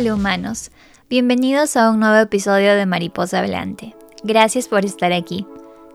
[0.00, 0.70] Hola humanos,
[1.10, 3.94] bienvenidos a un nuevo episodio de Mariposa Hablante.
[4.24, 5.46] Gracias por estar aquí.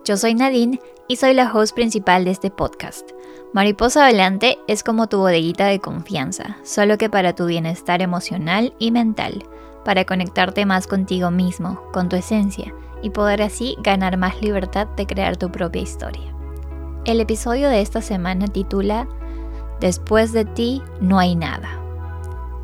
[0.05, 3.09] Yo soy Nadine y soy la host principal de este podcast.
[3.51, 8.91] Mariposa Hablante es como tu bodeguita de confianza, solo que para tu bienestar emocional y
[8.91, 9.43] mental,
[9.83, 15.07] para conectarte más contigo mismo, con tu esencia, y poder así ganar más libertad de
[15.07, 16.31] crear tu propia historia.
[17.05, 19.07] El episodio de esta semana titula
[19.79, 21.84] Después de ti no hay nada.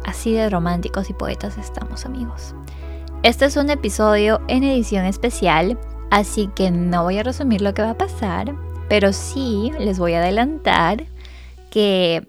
[0.05, 2.55] Así de románticos y poetas estamos amigos.
[3.23, 5.77] Este es un episodio en edición especial,
[6.09, 8.55] así que no voy a resumir lo que va a pasar,
[8.89, 11.05] pero sí les voy a adelantar
[11.69, 12.27] que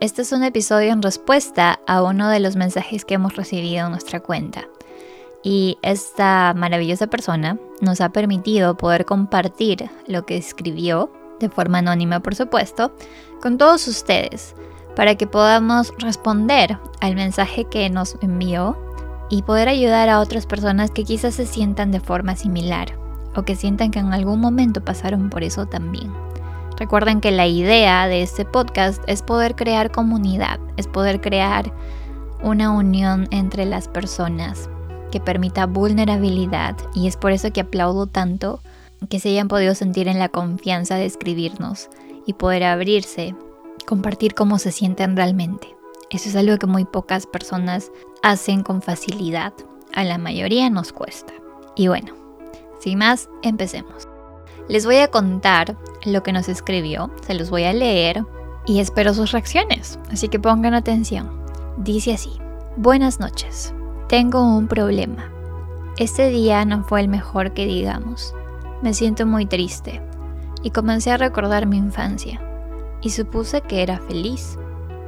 [0.00, 3.90] este es un episodio en respuesta a uno de los mensajes que hemos recibido en
[3.90, 4.68] nuestra cuenta.
[5.42, 12.20] Y esta maravillosa persona nos ha permitido poder compartir lo que escribió, de forma anónima
[12.20, 12.92] por supuesto,
[13.40, 14.54] con todos ustedes
[14.98, 18.76] para que podamos responder al mensaje que nos envió
[19.30, 22.98] y poder ayudar a otras personas que quizás se sientan de forma similar
[23.36, 26.12] o que sientan que en algún momento pasaron por eso también.
[26.76, 31.72] Recuerden que la idea de este podcast es poder crear comunidad, es poder crear
[32.42, 34.68] una unión entre las personas
[35.12, 38.58] que permita vulnerabilidad y es por eso que aplaudo tanto
[39.08, 41.88] que se hayan podido sentir en la confianza de escribirnos
[42.26, 43.36] y poder abrirse
[43.88, 45.74] compartir cómo se sienten realmente.
[46.10, 47.90] Eso es algo que muy pocas personas
[48.22, 49.54] hacen con facilidad.
[49.94, 51.32] A la mayoría nos cuesta.
[51.74, 52.12] Y bueno,
[52.80, 54.06] sin más, empecemos.
[54.68, 58.26] Les voy a contar lo que nos escribió, se los voy a leer
[58.66, 61.30] y espero sus reacciones, así que pongan atención.
[61.78, 62.32] Dice así,
[62.76, 63.72] buenas noches,
[64.08, 65.32] tengo un problema.
[65.96, 68.34] Este día no fue el mejor que digamos.
[68.82, 70.02] Me siento muy triste
[70.62, 72.42] y comencé a recordar mi infancia
[73.00, 74.58] y supuse que era feliz.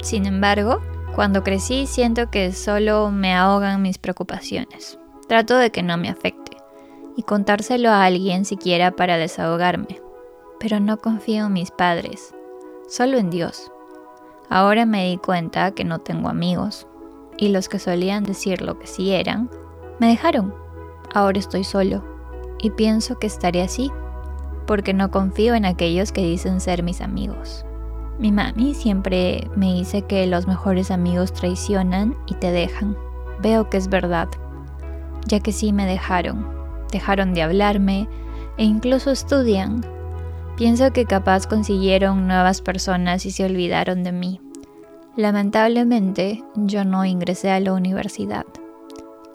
[0.01, 0.81] Sin embargo,
[1.15, 4.97] cuando crecí siento que solo me ahogan mis preocupaciones.
[5.27, 6.57] Trato de que no me afecte
[7.17, 10.01] y contárselo a alguien siquiera para desahogarme.
[10.59, 12.33] Pero no confío en mis padres,
[12.87, 13.71] solo en Dios.
[14.49, 16.87] Ahora me di cuenta que no tengo amigos
[17.37, 19.49] y los que solían decir lo que sí eran,
[19.99, 20.53] me dejaron.
[21.13, 22.03] Ahora estoy solo
[22.59, 23.91] y pienso que estaré así
[24.67, 27.65] porque no confío en aquellos que dicen ser mis amigos.
[28.21, 32.95] Mi mami siempre me dice que los mejores amigos traicionan y te dejan.
[33.41, 34.27] Veo que es verdad,
[35.25, 36.47] ya que sí me dejaron.
[36.91, 38.07] Dejaron de hablarme
[38.59, 39.83] e incluso estudian.
[40.55, 44.39] Pienso que capaz consiguieron nuevas personas y se olvidaron de mí.
[45.15, 48.45] Lamentablemente yo no ingresé a la universidad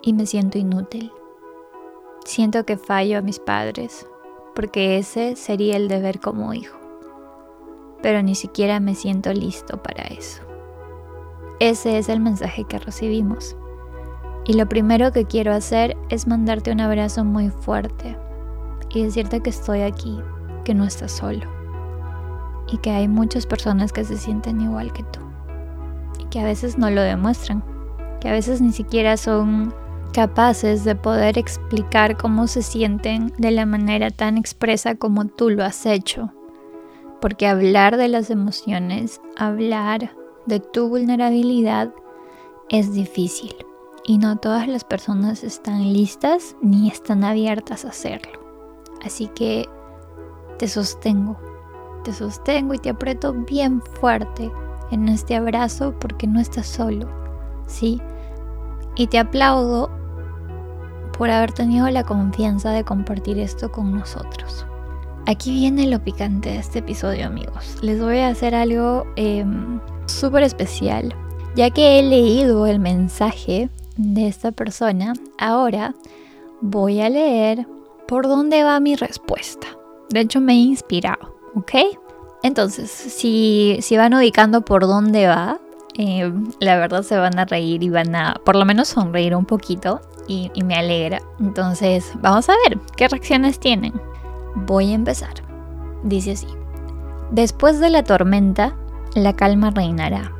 [0.01, 1.11] y me siento inútil.
[2.23, 4.07] Siento que fallo a mis padres,
[4.55, 6.86] porque ese sería el deber como hijo
[8.01, 10.41] pero ni siquiera me siento listo para eso.
[11.59, 13.55] Ese es el mensaje que recibimos.
[14.45, 18.17] Y lo primero que quiero hacer es mandarte un abrazo muy fuerte
[18.89, 20.19] y decirte que estoy aquí,
[20.63, 21.45] que no estás solo
[22.71, 25.19] y que hay muchas personas que se sienten igual que tú
[26.19, 27.63] y que a veces no lo demuestran,
[28.21, 29.73] que a veces ni siquiera son
[30.13, 35.63] capaces de poder explicar cómo se sienten de la manera tan expresa como tú lo
[35.63, 36.31] has hecho
[37.21, 41.93] porque hablar de las emociones, hablar de tu vulnerabilidad
[42.69, 43.55] es difícil
[44.05, 48.39] y no todas las personas están listas ni están abiertas a hacerlo.
[49.05, 49.67] Así que
[50.57, 51.37] te sostengo,
[52.03, 54.51] te sostengo y te aprieto bien fuerte
[54.91, 57.07] en este abrazo porque no estás solo,
[57.65, 58.01] ¿sí?
[58.95, 59.91] Y te aplaudo
[61.17, 64.65] por haber tenido la confianza de compartir esto con nosotros.
[65.27, 67.75] Aquí viene lo picante de este episodio, amigos.
[67.81, 71.13] Les voy a hacer algo em, súper especial.
[71.53, 75.93] Ya que he leído el mensaje de esta persona, ahora
[76.61, 77.67] voy a leer
[78.07, 79.67] por dónde va mi respuesta.
[80.11, 81.73] De hecho, me he inspirado, ¿ok?
[82.41, 85.59] Entonces, si, si van ubicando por dónde va,
[85.97, 89.45] em, la verdad se van a reír y van a por lo menos sonreír un
[89.45, 89.99] poquito
[90.29, 91.21] y me alegra.
[91.41, 93.93] Entonces, vamos a ver qué reacciones tienen.
[94.55, 95.33] Voy a empezar.
[96.03, 96.47] Dice así.
[97.31, 98.75] Después de la tormenta,
[99.13, 100.31] la calma reinará.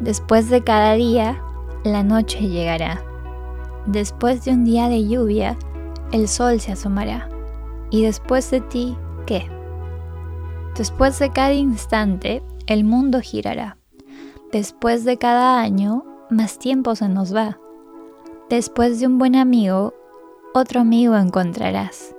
[0.00, 1.42] Después de cada día,
[1.84, 3.02] la noche llegará.
[3.86, 5.56] Después de un día de lluvia,
[6.12, 7.28] el sol se asomará.
[7.90, 8.96] Y después de ti,
[9.26, 9.48] ¿qué?
[10.76, 13.78] Después de cada instante, el mundo girará.
[14.52, 17.58] Después de cada año, más tiempo se nos va.
[18.50, 19.94] Después de un buen amigo,
[20.54, 22.14] otro amigo encontrarás.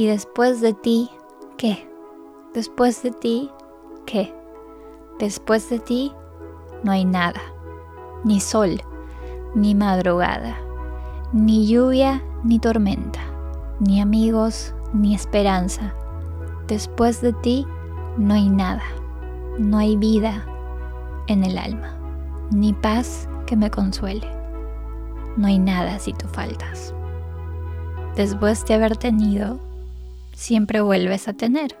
[0.00, 1.10] Y después de ti,
[1.58, 1.86] ¿qué?
[2.54, 3.50] Después de ti,
[4.06, 4.34] ¿qué?
[5.18, 6.10] Después de ti,
[6.82, 7.42] no hay nada.
[8.24, 8.80] Ni sol,
[9.54, 10.56] ni madrugada,
[11.34, 13.20] ni lluvia ni tormenta,
[13.78, 15.92] ni amigos ni esperanza.
[16.66, 17.66] Después de ti
[18.16, 18.84] no hay nada,
[19.58, 20.46] no hay vida
[21.26, 21.98] en el alma,
[22.50, 24.26] ni paz que me consuele.
[25.36, 26.94] No hay nada si tú faltas.
[28.16, 29.60] Después de haber tenido,
[30.40, 31.76] siempre vuelves a tener.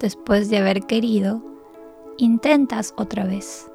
[0.00, 1.42] Después de haber querido,
[2.16, 3.70] intentas otra vez.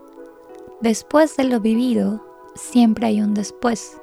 [0.82, 2.26] Después de lo vivido,
[2.56, 4.02] siempre hay un después.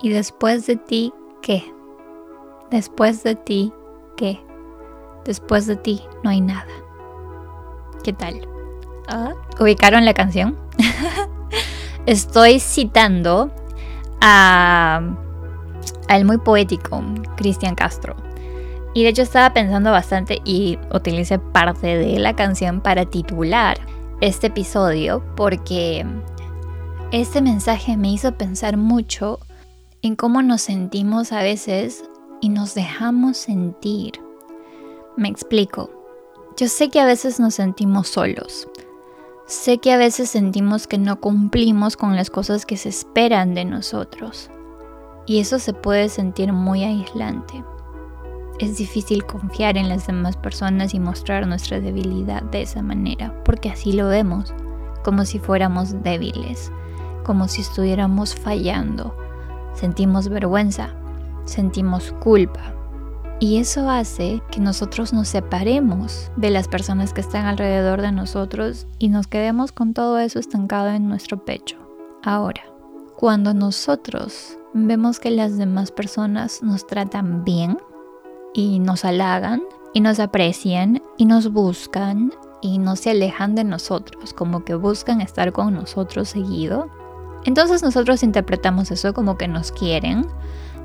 [0.00, 1.12] Y después de ti,
[1.42, 1.64] ¿qué?
[2.70, 3.72] Después de ti,
[4.16, 4.40] ¿qué?
[5.24, 6.72] Después de ti no hay nada.
[8.04, 8.48] ¿Qué tal?
[9.08, 9.32] ¿Ah?
[9.58, 10.56] ¿Ubicaron la canción?
[12.06, 13.50] Estoy citando
[14.20, 15.02] a
[16.08, 17.02] al muy poético
[17.36, 18.31] Cristian Castro.
[18.94, 23.78] Y de hecho estaba pensando bastante y utilicé parte de la canción para titular
[24.20, 26.04] este episodio porque
[27.10, 29.38] este mensaje me hizo pensar mucho
[30.02, 32.04] en cómo nos sentimos a veces
[32.40, 34.14] y nos dejamos sentir.
[35.16, 35.90] Me explico.
[36.56, 38.68] Yo sé que a veces nos sentimos solos.
[39.46, 43.64] Sé que a veces sentimos que no cumplimos con las cosas que se esperan de
[43.64, 44.50] nosotros.
[45.26, 47.62] Y eso se puede sentir muy aislante.
[48.62, 53.68] Es difícil confiar en las demás personas y mostrar nuestra debilidad de esa manera, porque
[53.68, 54.54] así lo vemos,
[55.02, 56.70] como si fuéramos débiles,
[57.24, 59.16] como si estuviéramos fallando.
[59.74, 60.94] Sentimos vergüenza,
[61.44, 62.72] sentimos culpa.
[63.40, 68.86] Y eso hace que nosotros nos separemos de las personas que están alrededor de nosotros
[69.00, 71.78] y nos quedemos con todo eso estancado en nuestro pecho.
[72.22, 72.62] Ahora,
[73.16, 77.76] cuando nosotros vemos que las demás personas nos tratan bien
[78.54, 79.62] y nos halagan
[79.92, 85.20] y nos aprecian y nos buscan y no se alejan de nosotros, como que buscan
[85.20, 86.88] estar con nosotros seguido.
[87.44, 90.26] Entonces nosotros interpretamos eso como que nos quieren,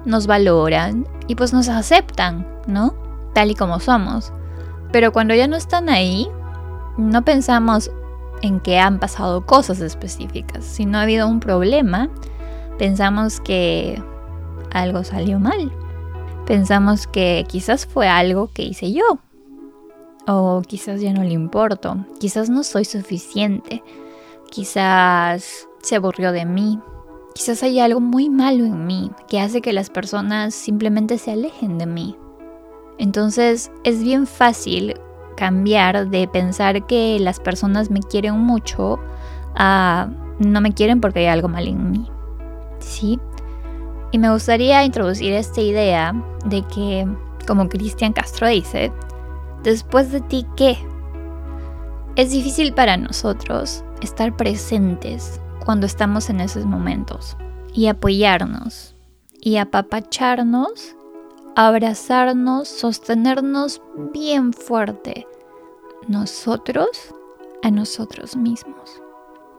[0.05, 2.95] nos valoran y pues nos aceptan, ¿no?
[3.33, 4.33] Tal y como somos.
[4.91, 6.27] Pero cuando ya no están ahí,
[6.97, 7.91] no pensamos
[8.41, 10.65] en que han pasado cosas específicas.
[10.65, 12.09] Si no ha habido un problema,
[12.79, 14.01] pensamos que
[14.71, 15.71] algo salió mal.
[16.47, 19.19] Pensamos que quizás fue algo que hice yo.
[20.27, 21.97] O quizás ya no le importo.
[22.19, 23.83] Quizás no soy suficiente.
[24.49, 26.79] Quizás se aburrió de mí.
[27.35, 31.77] Quizás hay algo muy malo en mí que hace que las personas simplemente se alejen
[31.77, 32.15] de mí.
[32.97, 34.95] Entonces es bien fácil
[35.35, 39.00] cambiar de pensar que las personas me quieren mucho
[39.53, 40.07] a
[40.39, 42.09] no me quieren porque hay algo mal en mí.
[42.79, 43.19] ¿sí?
[44.12, 46.13] Y me gustaría introducir esta idea
[46.45, 47.07] de que,
[47.45, 48.92] como Cristian Castro dice,
[49.63, 50.77] después de ti, ¿qué?
[52.15, 57.36] Es difícil para nosotros estar presentes cuando estamos en esos momentos
[57.74, 58.95] y apoyarnos
[59.42, 60.95] y apapacharnos,
[61.56, 63.81] abrazarnos, sostenernos
[64.13, 65.27] bien fuerte,
[66.07, 66.88] nosotros
[67.63, 69.01] a nosotros mismos.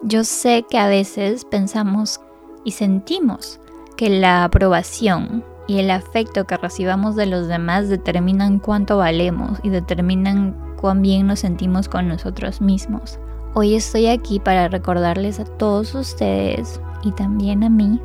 [0.03, 2.21] Yo sé que a veces pensamos
[2.65, 3.61] y sentimos
[3.99, 9.71] que la aprobación y el afecto que recibamos de los demás determinan cuánto valemos y
[9.71, 13.19] determinan cuán bien nos sentimos con nosotros mismos.
[13.55, 18.01] Hoy estoy aquí para recordarles a todos ustedes y también a mí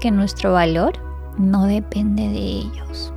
[0.00, 0.92] que nuestro valor
[1.38, 3.14] no depende de ellos.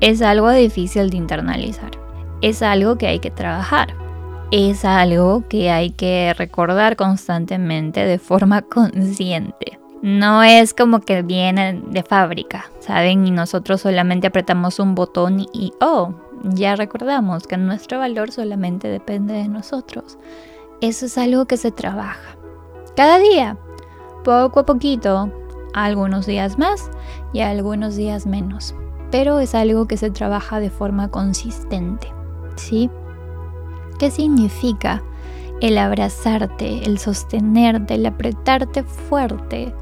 [0.00, 1.90] Es algo difícil de internalizar.
[2.40, 3.96] Es algo que hay que trabajar.
[4.52, 9.81] Es algo que hay que recordar constantemente de forma consciente.
[10.02, 13.24] No es como que viene de fábrica, ¿saben?
[13.24, 19.34] Y nosotros solamente apretamos un botón y, oh, ya recordamos que nuestro valor solamente depende
[19.34, 20.18] de nosotros.
[20.80, 22.36] Eso es algo que se trabaja.
[22.96, 23.56] Cada día,
[24.24, 25.30] poco a poquito,
[25.72, 26.90] algunos días más
[27.32, 28.74] y algunos días menos.
[29.12, 32.08] Pero es algo que se trabaja de forma consistente,
[32.56, 32.90] ¿sí?
[34.00, 35.00] ¿Qué significa
[35.60, 39.72] el abrazarte, el sostenerte, el apretarte fuerte?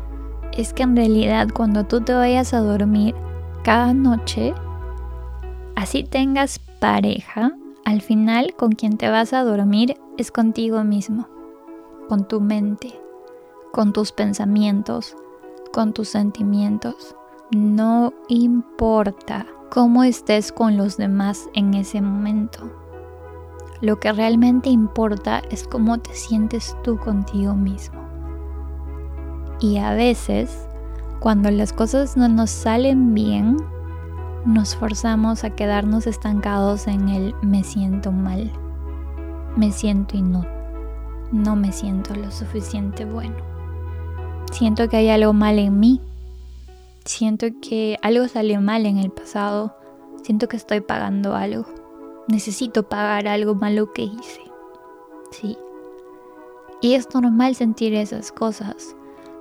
[0.57, 3.15] Es que en realidad cuando tú te vayas a dormir
[3.63, 4.55] cada noche,
[5.77, 7.53] así tengas pareja,
[7.85, 11.29] al final con quien te vas a dormir es contigo mismo,
[12.09, 12.93] con tu mente,
[13.73, 15.17] con tus pensamientos,
[15.73, 17.17] con tus sentimientos.
[17.51, 22.71] No importa cómo estés con los demás en ese momento.
[23.81, 28.10] Lo que realmente importa es cómo te sientes tú contigo mismo.
[29.61, 30.67] Y a veces,
[31.21, 33.59] cuando las cosas no nos salen bien,
[34.47, 38.51] nos forzamos a quedarnos estancados en el me siento mal,
[39.57, 40.51] me siento inútil,
[41.31, 43.37] no me siento lo suficiente bueno.
[44.51, 46.01] siento que hay algo mal en mí,
[47.05, 49.77] siento que algo salió mal en el pasado,
[50.23, 51.67] siento que estoy pagando algo,
[52.27, 54.41] necesito pagar algo malo que hice.
[55.31, 55.59] Sí.
[56.81, 58.97] Y es normal sentir esas cosas,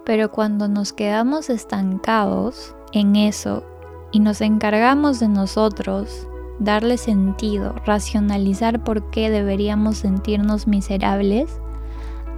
[0.09, 3.63] pero cuando nos quedamos estancados en eso
[4.11, 11.61] y nos encargamos de nosotros, darle sentido, racionalizar por qué deberíamos sentirnos miserables,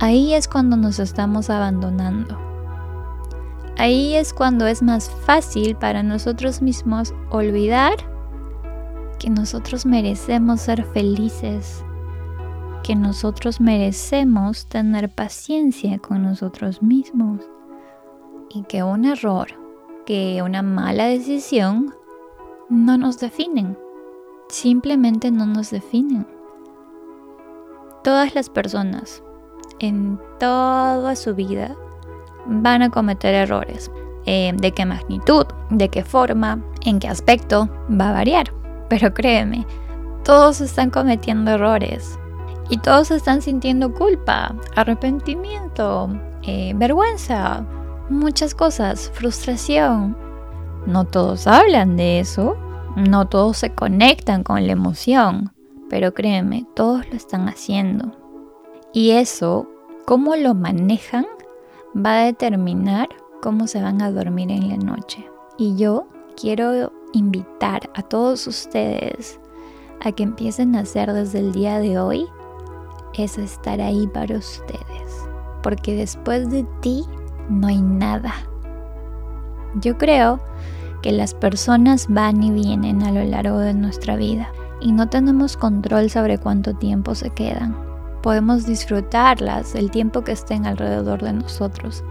[0.01, 2.38] ahí es cuando nos estamos abandonando.
[3.78, 7.94] Ahí es cuando es más fácil para nosotros mismos olvidar
[9.18, 11.86] que nosotros merecemos ser felices,
[12.84, 17.50] que nosotros merecemos tener paciencia con nosotros mismos
[18.53, 19.48] y que un error,
[20.05, 21.93] que una mala decisión
[22.70, 23.77] no nos definen,
[24.50, 26.27] simplemente no nos definen.
[28.03, 29.24] Todas las personas
[29.79, 31.75] en toda su vida
[32.46, 33.91] van a cometer errores.
[34.25, 35.46] Eh, ¿De qué magnitud?
[35.70, 36.63] ¿De qué forma?
[36.86, 37.70] ¿En qué aspecto?
[37.89, 38.53] Va a variar.
[38.89, 39.65] Pero créeme,
[40.24, 42.20] todos están cometiendo errores
[42.70, 46.10] y todos están sintiendo culpa, arrepentimiento,
[46.43, 47.65] eh, vergüenza,
[48.12, 50.18] muchas cosas, frustración.
[50.86, 52.58] No todos hablan de eso,
[52.96, 55.51] no todos se conectan con la emoción,
[55.89, 58.12] pero créeme, todos lo están haciendo.
[58.94, 59.68] Y eso,
[60.06, 61.25] cómo lo manejan,
[61.96, 63.10] va a determinar
[63.41, 65.25] cómo se van a dormir en la noche.
[65.58, 66.08] Y yo
[66.39, 69.39] quiero invitar a todos ustedes
[70.03, 72.27] a que empiecen a hacer desde el día de hoy
[73.24, 75.27] es estar ahí para ustedes.
[75.63, 77.06] Porque después de ti
[77.51, 78.34] no hay nada.
[79.75, 80.39] Yo creo
[81.01, 85.58] que las personas van y vienen a lo largo de nuestra vida y no tenemos
[85.58, 87.75] control sobre cuánto tiempo se quedan.
[88.22, 92.03] Podemos disfrutarlas el tiempo que estén alrededor de nosotros.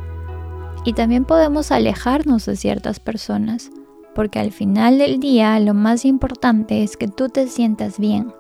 [0.85, 3.71] Y también podemos alejarnos de ciertas personas
[4.15, 8.33] porque al final del día lo más importante es que tú te sientas bien,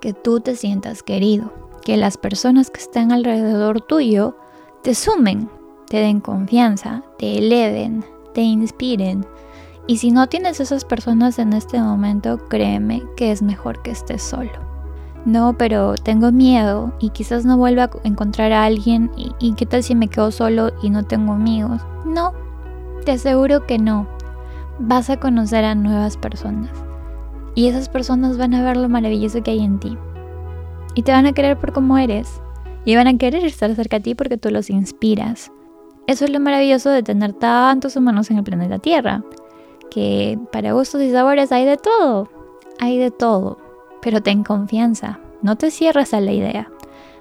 [0.00, 1.52] que tú te sientas querido,
[1.84, 4.36] que las personas que están alrededor tuyo
[4.82, 5.48] te sumen,
[5.92, 9.26] te den confianza, te eleven, te inspiren.
[9.86, 14.22] Y si no tienes esas personas en este momento, créeme que es mejor que estés
[14.22, 14.52] solo.
[15.26, 19.66] No, pero tengo miedo y quizás no vuelva a encontrar a alguien y, y qué
[19.66, 21.82] tal si me quedo solo y no tengo amigos.
[22.06, 22.32] No,
[23.04, 24.08] te aseguro que no
[24.78, 26.70] vas a conocer a nuevas personas.
[27.54, 29.98] Y esas personas van a ver lo maravilloso que hay en ti.
[30.94, 32.40] Y te van a querer por cómo eres.
[32.86, 35.52] Y van a querer estar cerca de ti porque tú los inspiras.
[36.06, 39.22] Eso es lo maravilloso de tener tantos humanos en el planeta Tierra.
[39.90, 42.28] Que para gustos y sabores hay de todo.
[42.80, 43.58] Hay de todo.
[44.00, 45.20] Pero ten confianza.
[45.42, 46.70] No te cierres a la idea.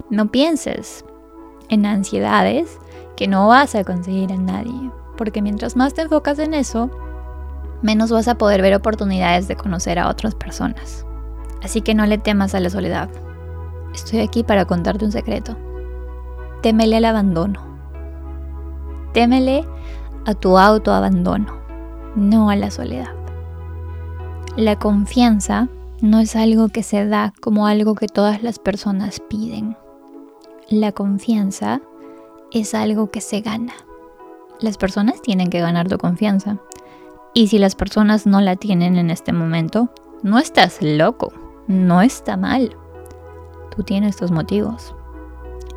[0.09, 1.05] No pienses
[1.69, 2.79] en ansiedades
[3.15, 4.91] que no vas a conseguir en nadie.
[5.17, 6.89] Porque mientras más te enfocas en eso,
[7.81, 11.05] menos vas a poder ver oportunidades de conocer a otras personas.
[11.61, 13.09] Así que no le temas a la soledad.
[13.93, 15.55] Estoy aquí para contarte un secreto.
[16.61, 17.70] Témele al abandono.
[19.13, 19.65] Témele
[20.25, 21.57] a tu autoabandono,
[22.15, 23.13] no a la soledad.
[24.55, 25.67] La confianza
[26.01, 29.77] no es algo que se da como algo que todas las personas piden.
[30.69, 31.81] La confianza
[32.51, 33.73] es algo que se gana.
[34.61, 36.57] Las personas tienen que ganar tu confianza.
[37.33, 39.89] Y si las personas no la tienen en este momento,
[40.23, 41.33] no estás loco,
[41.67, 42.75] no está mal.
[43.75, 44.93] Tú tienes tus motivos.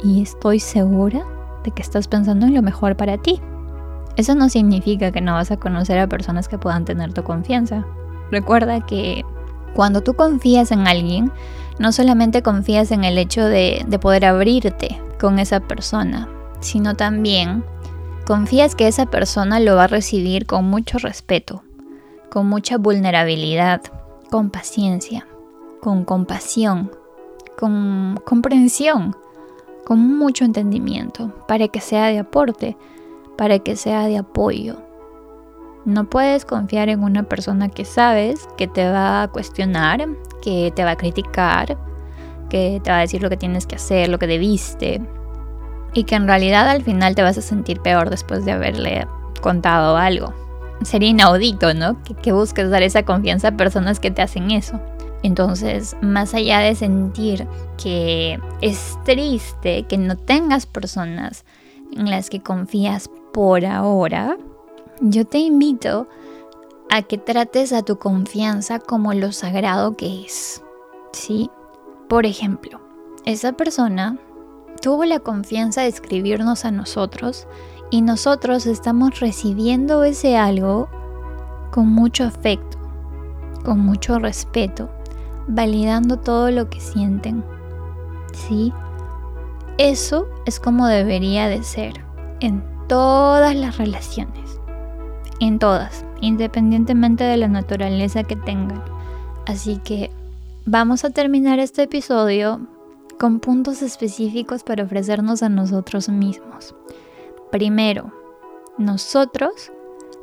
[0.02, 1.24] Y estoy segura
[1.64, 3.40] de que estás pensando en lo mejor para ti.
[4.16, 7.85] Eso no significa que no vas a conocer a personas que puedan tener tu confianza.
[8.30, 9.25] Recuerda que
[9.75, 11.33] cuando tú confías en alguien,
[11.78, 16.28] no solamente confías en el hecho de, de poder abrirte con esa persona,
[16.61, 17.64] sino también
[18.25, 21.64] confías que esa persona lo va a recibir con mucho respeto,
[22.30, 23.83] con mucha vulnerabilidad,
[24.30, 25.26] con paciencia,
[25.80, 26.92] con compasión,
[27.59, 29.16] con comprensión,
[29.84, 32.76] con mucho entendimiento, para que sea de aporte,
[33.36, 34.76] para que sea de apoyo.
[35.84, 40.08] No puedes confiar en una persona que sabes que te va a cuestionar,
[40.42, 41.76] que te va a criticar,
[42.48, 45.02] que te va a decir lo que tienes que hacer, lo que debiste,
[45.94, 49.06] y que en realidad al final te vas a sentir peor después de haberle
[49.40, 50.32] contado algo.
[50.82, 52.02] Sería inaudito, ¿no?
[52.22, 54.80] Que, busques dar esa confianza a personas que te hacen eso.
[55.25, 57.49] Entonces, más allá de sentir
[57.83, 61.47] que es triste que no tengas personas
[61.93, 64.37] en las que confías por ahora,
[65.00, 66.07] yo te invito
[66.90, 70.62] a que trates a tu confianza como lo sagrado que es.
[71.12, 71.50] ¿Sí?
[72.07, 72.83] Por ejemplo,
[73.25, 74.19] esa persona
[74.83, 77.47] tuvo la confianza de escribirnos a nosotros
[77.90, 80.88] Y nosotros estamos recibiendo ese algo
[81.71, 82.76] con mucho afecto,
[83.64, 84.90] con mucho respeto,
[85.48, 87.44] validando todo lo que sienten.
[88.32, 88.72] ¿Sí?
[89.78, 92.04] Eso es como debería de ser
[92.40, 94.60] en todas las relaciones.
[95.40, 98.82] En todas, independientemente de la naturaleza que tengan.
[99.46, 100.10] Así que
[100.64, 102.60] vamos a terminar este episodio
[103.18, 106.74] con puntos específicos para ofrecernos a nosotros mismos.
[107.50, 108.12] Primero,
[108.78, 109.72] nosotros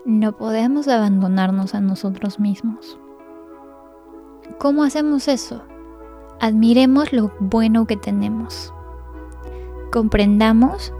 [0.05, 2.97] no podemos abandonarnos a nosotros mismos.
[4.59, 5.63] ¿Cómo hacemos eso?
[6.39, 8.73] Admiremos lo bueno que tenemos.
[9.91, 10.93] Comprendamos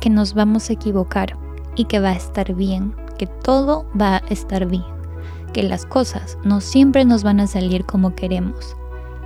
[0.00, 1.36] que nos vamos a equivocar
[1.76, 4.84] y que va a estar bien, que todo va a estar bien,
[5.52, 8.76] que las cosas no siempre nos van a salir como queremos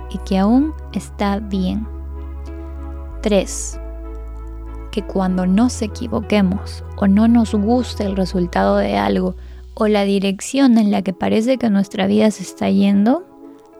[0.09, 1.87] y que aún está bien.
[3.21, 3.79] 3
[4.91, 9.35] que cuando nos equivoquemos o no nos guste el resultado de algo
[9.75, 13.28] o la dirección en la que parece que nuestra vida se está yendo,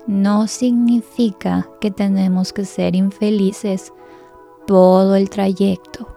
[0.09, 3.93] no significa que tenemos que ser infelices
[4.65, 6.07] todo el trayecto.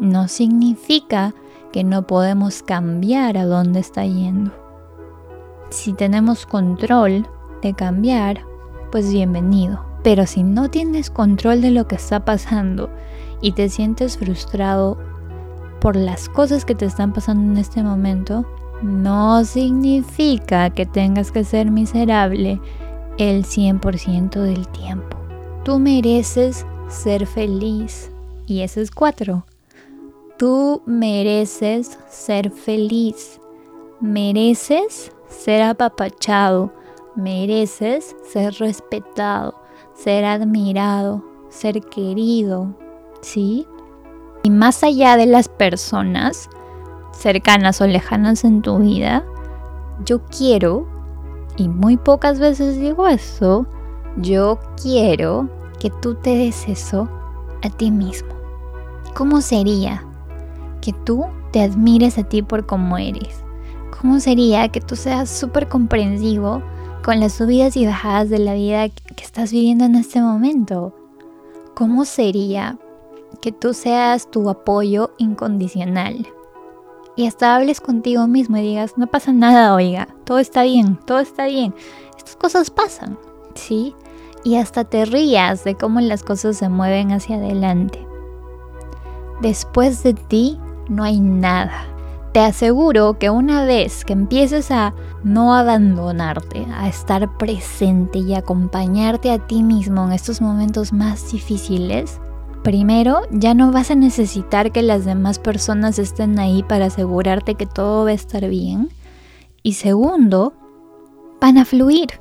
[0.00, 1.34] No significa
[1.72, 4.50] que no podemos cambiar a dónde está yendo.
[5.68, 7.28] Si tenemos control
[7.60, 8.46] de cambiar,
[8.90, 9.84] pues bienvenido.
[10.02, 12.88] Pero si no tienes control de lo que está pasando
[13.42, 14.96] y te sientes frustrado
[15.82, 18.46] por las cosas que te están pasando en este momento,
[18.82, 22.58] no significa que tengas que ser miserable
[23.18, 25.16] el 100% del tiempo.
[25.64, 28.10] Tú mereces ser feliz.
[28.46, 29.44] Y ese es cuatro.
[30.38, 33.40] Tú mereces ser feliz.
[34.00, 36.72] Mereces ser apapachado.
[37.16, 39.54] Mereces ser respetado,
[39.94, 42.76] ser admirado, ser querido,
[43.22, 43.66] ¿sí?
[44.42, 46.50] Y más allá de las personas
[47.12, 49.24] cercanas o lejanas en tu vida,
[50.04, 50.86] yo quiero,
[51.56, 53.66] y muy pocas veces digo eso,
[54.16, 57.08] yo quiero que tú te des eso
[57.62, 58.28] a ti mismo.
[59.14, 60.04] ¿Cómo sería
[60.80, 63.42] que tú te admires a ti por cómo eres?
[64.00, 66.62] ¿Cómo sería que tú seas súper comprensivo
[67.02, 70.94] con las subidas y bajadas de la vida que estás viviendo en este momento?
[71.74, 72.78] ¿Cómo sería
[73.40, 76.26] que tú seas tu apoyo incondicional.
[77.16, 81.18] Y hasta hables contigo mismo y digas, no pasa nada, oiga, todo está bien, todo
[81.18, 81.74] está bien.
[82.16, 83.18] Estas cosas pasan,
[83.54, 83.94] ¿sí?
[84.44, 88.06] Y hasta te rías de cómo las cosas se mueven hacia adelante.
[89.40, 91.86] Después de ti no hay nada.
[92.32, 94.92] Te aseguro que una vez que empieces a
[95.24, 102.20] no abandonarte, a estar presente y acompañarte a ti mismo en estos momentos más difíciles,
[102.66, 107.64] Primero, ya no vas a necesitar que las demás personas estén ahí para asegurarte que
[107.64, 108.88] todo va a estar bien.
[109.62, 110.52] Y segundo,
[111.40, 112.20] van a fluir.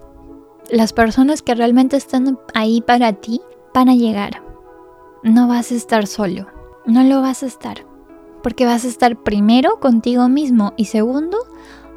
[0.70, 3.42] Las personas que realmente están ahí para ti
[3.74, 4.44] van a llegar.
[5.24, 6.46] No vas a estar solo.
[6.86, 7.84] No lo vas a estar.
[8.44, 11.40] Porque vas a estar primero contigo mismo y segundo,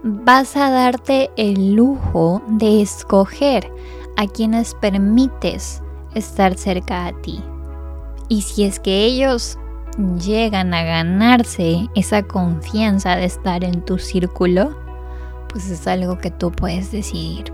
[0.02, 3.70] vas a darte el lujo de escoger
[4.16, 5.82] a quienes permites
[6.14, 7.42] estar cerca a ti.
[8.28, 9.58] Y si es que ellos
[10.24, 14.76] llegan a ganarse esa confianza de estar en tu círculo,
[15.48, 17.52] pues es algo que tú puedes decidir.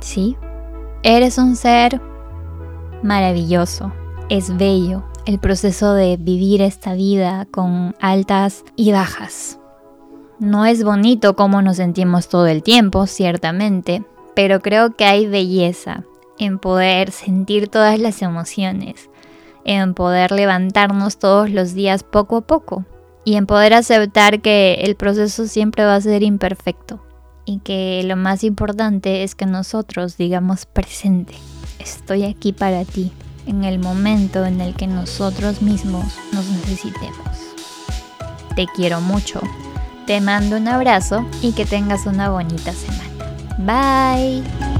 [0.00, 0.36] ¿Sí?
[1.02, 2.00] Eres un ser
[3.02, 3.92] maravilloso,
[4.28, 9.58] es bello el proceso de vivir esta vida con altas y bajas.
[10.38, 14.02] No es bonito como nos sentimos todo el tiempo, ciertamente,
[14.34, 16.04] pero creo que hay belleza
[16.38, 19.10] en poder sentir todas las emociones,
[19.68, 22.86] en poder levantarnos todos los días poco a poco
[23.24, 27.02] y en poder aceptar que el proceso siempre va a ser imperfecto
[27.44, 31.34] y que lo más importante es que nosotros digamos presente,
[31.78, 33.12] estoy aquí para ti
[33.46, 37.28] en el momento en el que nosotros mismos nos necesitemos.
[38.56, 39.40] Te quiero mucho,
[40.06, 43.04] te mando un abrazo y que tengas una bonita semana.
[43.58, 44.77] Bye.